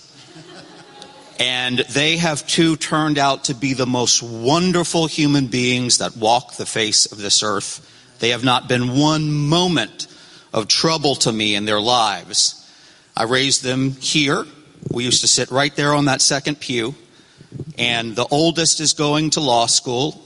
[1.39, 6.57] And they have too turned out to be the most wonderful human beings that walk
[6.57, 7.85] the face of this earth.
[8.19, 10.09] They have not been one moment
[10.53, 12.55] of trouble to me in their lives.
[13.17, 14.47] I raised them here.
[14.91, 16.97] We used to sit right there on that second pew.
[17.79, 20.21] And the oldest is going to law school,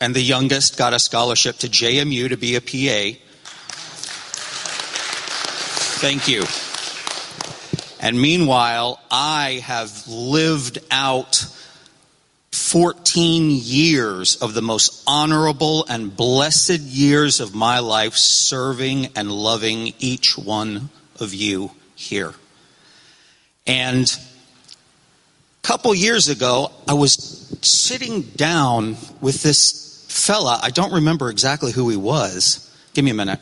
[0.00, 3.18] and the youngest got a scholarship to JMU to be a PA.
[6.00, 6.44] Thank you.
[8.00, 11.44] And meanwhile, I have lived out
[12.52, 19.92] 14 years of the most honorable and blessed years of my life serving and loving
[19.98, 22.32] each one of you here.
[23.66, 24.06] And
[25.64, 27.14] a couple years ago, I was
[27.62, 30.60] sitting down with this fella.
[30.62, 32.72] I don't remember exactly who he was.
[32.94, 33.40] Give me a minute.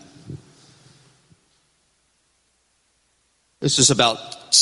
[3.66, 4.54] This is about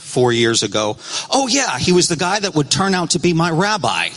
[0.00, 0.96] four years ago.
[1.30, 4.08] Oh, yeah, he was the guy that would turn out to be my rabbi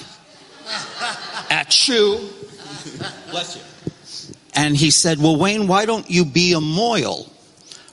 [1.52, 2.18] at Shu.
[3.30, 3.62] Bless you.
[4.56, 7.30] And he said, Well, Wayne, why don't you be a mohel?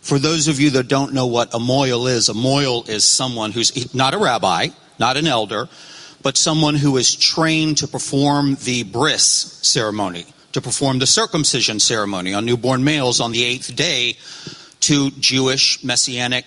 [0.01, 3.53] For those of you that don't know what a mohel is, a mohel is someone
[3.53, 5.69] who's not a rabbi, not an elder,
[6.23, 9.27] but someone who is trained to perform the bris
[9.61, 14.17] ceremony, to perform the circumcision ceremony on newborn males on the eighth day
[14.87, 16.45] to Jewish messianic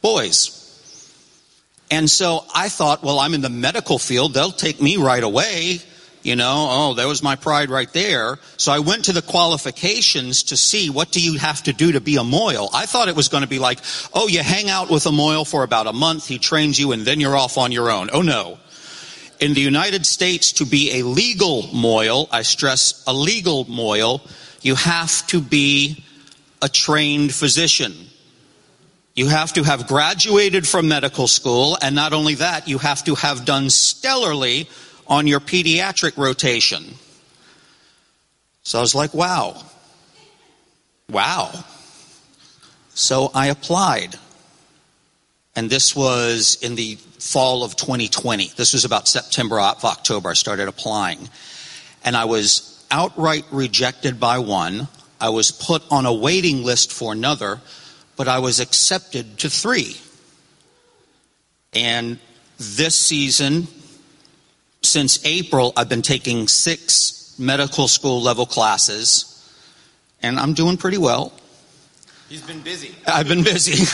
[0.00, 0.60] boys.
[1.90, 4.34] And so I thought, well, I'm in the medical field.
[4.34, 5.80] They'll take me right away.
[6.22, 8.38] You know, oh, there was my pride right there.
[8.56, 12.00] So I went to the qualifications to see what do you have to do to
[12.00, 12.70] be a mohel.
[12.72, 13.80] I thought it was going to be like,
[14.14, 17.02] oh, you hang out with a mohel for about a month, he trains you, and
[17.02, 18.08] then you're off on your own.
[18.12, 18.58] Oh no.
[19.40, 24.22] In the United States, to be a legal mohel, I stress a legal mohel,
[24.62, 26.02] you have to be
[26.64, 27.92] a trained physician.
[29.14, 33.14] You have to have graduated from medical school, and not only that, you have to
[33.14, 34.66] have done stellarly
[35.06, 36.94] on your pediatric rotation.
[38.62, 39.62] So I was like, wow.
[41.10, 41.52] Wow.
[42.94, 44.16] So I applied.
[45.54, 48.52] And this was in the fall of 2020.
[48.56, 50.30] This was about September, October.
[50.30, 51.28] I started applying.
[52.06, 54.88] And I was outright rejected by one.
[55.24, 57.60] I was put on a waiting list for another
[58.16, 59.96] but I was accepted to three.
[61.72, 62.18] And
[62.58, 63.66] this season,
[64.82, 69.30] since April, I've been taking six medical school level classes,
[70.22, 71.32] and I'm doing pretty well.
[72.28, 72.94] He's been busy.
[73.06, 73.84] I've been busy.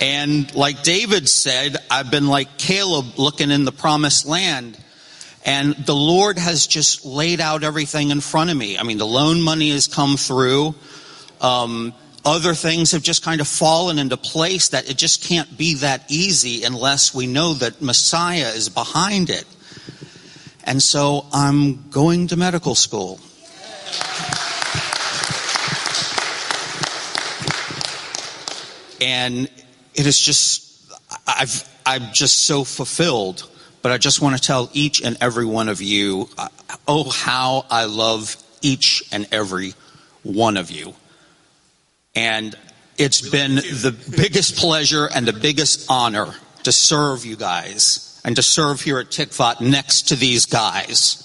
[0.04, 4.78] and like David said, I've been like Caleb looking in the promised land.
[5.48, 8.76] And the Lord has just laid out everything in front of me.
[8.76, 10.74] I mean, the loan money has come through.
[11.40, 15.76] Um, other things have just kind of fallen into place that it just can't be
[15.76, 19.46] that easy unless we know that Messiah is behind it.
[20.64, 23.18] And so I'm going to medical school.
[29.00, 29.48] And
[29.94, 30.92] it is just,
[31.26, 33.48] I've, I'm just so fulfilled.
[33.82, 36.48] But I just want to tell each and every one of you, uh,
[36.86, 39.74] oh, how I love each and every
[40.22, 40.94] one of you.
[42.14, 42.56] And
[42.96, 48.42] it's been the biggest pleasure and the biggest honor to serve you guys and to
[48.42, 51.24] serve here at Tikvat next to these guys.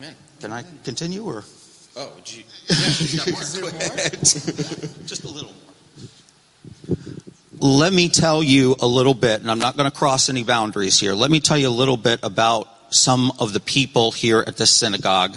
[0.00, 0.16] Amen.
[0.40, 1.44] Can I continue or?
[1.96, 2.44] Oh, gee.
[2.68, 3.24] Yeah.
[5.06, 6.96] Just a little more.
[7.60, 11.00] Let me tell you a little bit, and I'm not going to cross any boundaries
[11.00, 11.14] here.
[11.14, 14.70] Let me tell you a little bit about some of the people here at this
[14.70, 15.36] synagogue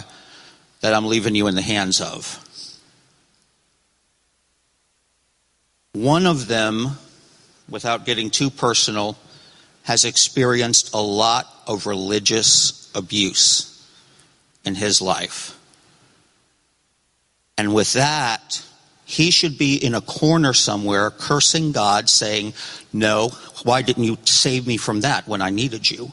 [0.82, 2.38] that I'm leaving you in the hands of.
[5.94, 6.98] One of them,
[7.68, 9.18] without getting too personal,
[9.82, 13.84] has experienced a lot of religious abuse
[14.64, 15.58] in his life.
[17.58, 18.64] And with that,
[19.12, 22.54] he should be in a corner somewhere cursing God, saying,
[22.94, 23.28] No,
[23.62, 26.12] why didn't you save me from that when I needed you?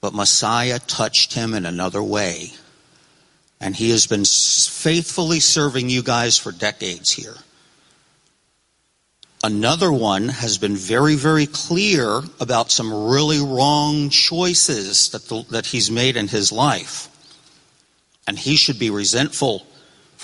[0.00, 2.52] But Messiah touched him in another way.
[3.60, 7.36] And he has been faithfully serving you guys for decades here.
[9.42, 15.66] Another one has been very, very clear about some really wrong choices that, the, that
[15.66, 17.10] he's made in his life.
[18.26, 19.66] And he should be resentful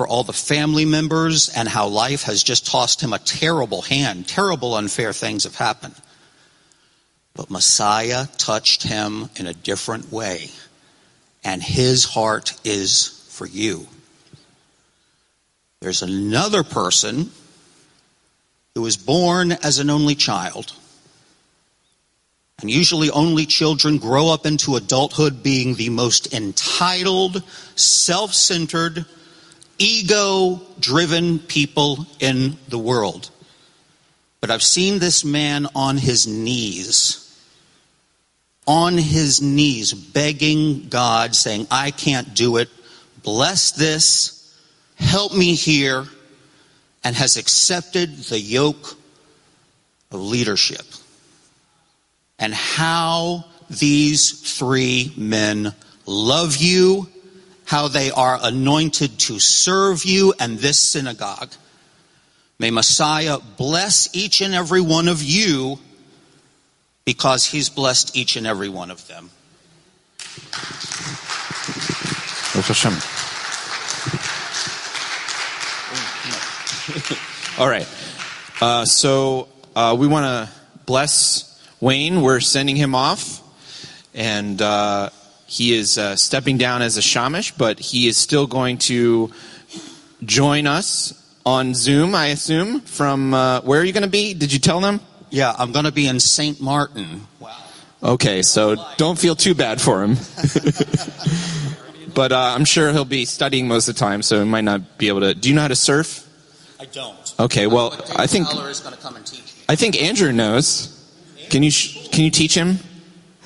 [0.01, 4.27] for all the family members and how life has just tossed him a terrible hand.
[4.27, 5.95] Terrible, unfair things have happened.
[7.35, 10.49] But Messiah touched him in a different way,
[11.45, 13.87] and his heart is for you.
[15.83, 17.31] There's another person
[18.75, 20.73] who was born as an only child.
[22.63, 27.43] And usually, only children grow up into adulthood being the most entitled,
[27.77, 29.05] self centered,
[29.81, 33.31] ego driven people in the world.
[34.41, 37.27] But I've seen this man on his knees,
[38.67, 42.69] on his knees, begging God, saying, I can't do it.
[43.23, 44.57] Bless this.
[44.97, 46.05] Help me here
[47.03, 48.97] and has accepted the yoke
[50.11, 50.85] of leadership.
[52.39, 55.75] And how these three men
[56.07, 57.09] love you,
[57.71, 61.53] how they are anointed to serve you and this synagogue.
[62.59, 65.79] May Messiah bless each and every one of you
[67.05, 69.31] because he's blessed each and every one of them.
[77.57, 77.87] All right.
[78.61, 79.47] Uh, so
[79.77, 80.53] uh, we want to
[80.87, 82.21] bless Wayne.
[82.21, 83.41] We're sending him off,
[84.13, 85.11] and uh,
[85.51, 89.33] he is uh, stepping down as a shamish, but he is still going to
[90.23, 91.13] join us
[91.45, 92.83] on Zoom, I assume.
[92.83, 94.33] From uh, where are you going to be?
[94.33, 95.01] Did you tell them?
[95.29, 96.61] Yeah, I'm going to be in St.
[96.61, 97.27] Martin.
[97.41, 97.57] Wow.
[98.01, 100.15] Okay, so don't feel too bad for him.
[102.15, 104.99] but uh, I'm sure he'll be studying most of the time, so he might not
[104.99, 105.35] be able to.
[105.35, 106.29] Do you know how to surf?
[106.79, 107.35] I don't.
[107.41, 109.53] Okay, well, I think is going to come and teach.
[109.69, 110.97] I think Andrew knows.
[111.51, 112.79] Can you sh- can you teach him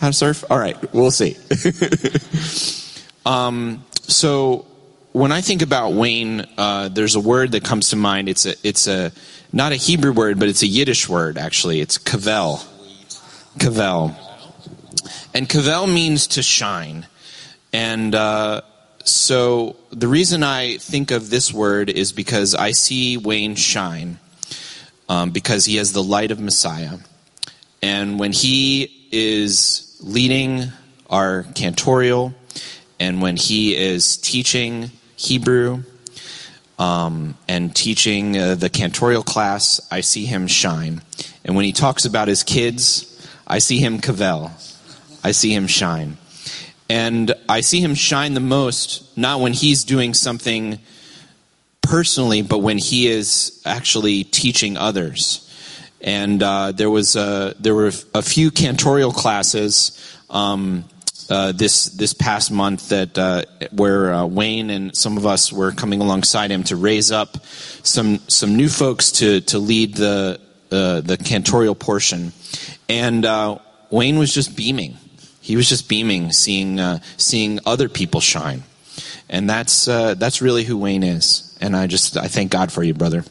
[0.04, 0.44] how to surf?
[0.50, 1.36] All right, we'll see.
[3.26, 4.66] um, so
[5.12, 8.28] when I think about Wayne, uh, there's a word that comes to mind.
[8.28, 9.12] It's a it's a
[9.50, 11.80] not a Hebrew word, but it's a Yiddish word actually.
[11.80, 12.66] It's kvell.
[13.58, 14.14] Kvell.
[15.32, 17.06] And kvell means to shine.
[17.72, 18.60] And uh,
[19.04, 24.18] so the reason I think of this word is because I see Wayne shine
[25.08, 26.98] um, because he has the light of Messiah.
[27.80, 30.64] And when he is leading
[31.08, 32.34] our cantorial
[33.00, 35.82] and when he is teaching Hebrew
[36.78, 41.02] um, and teaching uh, the cantorial class, I see him shine.
[41.44, 43.10] And when he talks about his kids,
[43.46, 44.56] I see him kvell.
[45.22, 46.16] I see him shine.
[46.88, 50.78] And I see him shine the most, not when he's doing something
[51.82, 55.43] personally, but when he is actually teaching others.
[56.04, 59.98] And uh, there was a, there were a few cantorial classes
[60.28, 60.84] um,
[61.30, 65.72] uh, this this past month that uh, where uh, Wayne and some of us were
[65.72, 70.38] coming alongside him to raise up some some new folks to to lead the
[70.70, 72.32] uh, the cantorial portion,
[72.90, 74.98] and uh, Wayne was just beaming.
[75.40, 76.78] He was just beaming, seeing
[77.16, 78.62] seeing other people shine,
[79.30, 81.56] and that's that's really who Wayne is.
[81.60, 83.24] and I just I thank God for you, brother.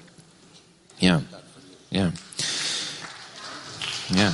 [0.97, 1.21] Yeah,
[1.91, 2.11] yeah,
[4.14, 4.34] yeah.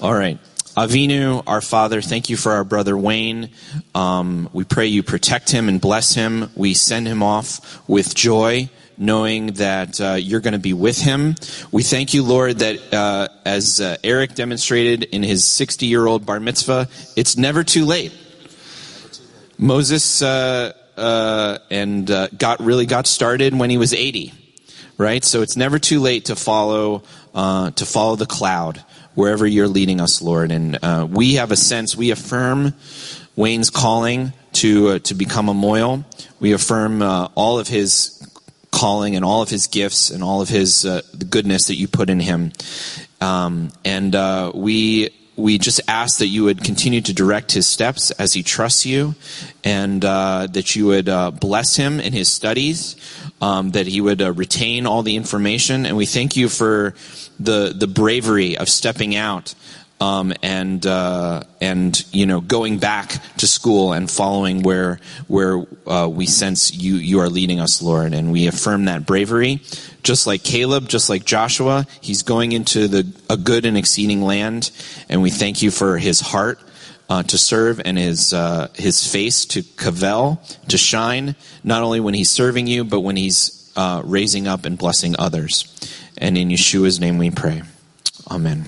[0.00, 0.38] All right.
[0.76, 3.50] Avinu, our Father, thank you for our brother Wayne.
[3.94, 6.50] Um, we pray you protect him and bless him.
[6.56, 11.34] We send him off with joy, knowing that uh, you're going to be with him.
[11.72, 16.24] We thank you, Lord, that uh, as uh, Eric demonstrated in his 60 year old
[16.24, 18.16] bar mitzvah, it's never too late.
[19.58, 24.32] Moses uh, uh, and uh, got really got started when he was 80,
[25.02, 25.24] right?
[25.24, 27.02] So it's never too late to follow
[27.34, 28.82] to follow the cloud
[29.14, 30.50] wherever you're leading us, Lord.
[30.50, 32.74] And uh, we have a sense, we affirm
[33.36, 36.04] Wayne's calling to uh, to become a mohel.
[36.40, 38.18] We affirm uh, all of his
[38.70, 42.10] calling and all of his gifts and all of his uh, goodness that you put
[42.10, 42.52] in him.
[43.20, 48.10] Um, and uh, we we just ask that you would continue to direct his steps
[48.12, 49.14] as he trusts you,
[49.64, 51.06] and uh, that you would
[51.40, 52.96] bless him in his studies,
[53.40, 55.86] um, that he would retain all the information.
[55.86, 56.94] And we thank you for
[57.40, 59.54] the the bravery of stepping out
[60.02, 66.08] um, and uh, and you know going back to school and following where where uh,
[66.10, 69.60] we sense you you are leading us, Lord, and we affirm that bravery.
[70.02, 74.70] Just like Caleb, just like Joshua, he's going into the a good and exceeding land,
[75.08, 76.60] and we thank you for his heart.
[77.08, 82.14] Uh, to serve and his uh, his face to kvell to shine not only when
[82.14, 85.66] he's serving you but when he's uh, raising up and blessing others
[86.16, 87.60] and in Yeshua's name we pray.
[88.30, 88.66] Amen.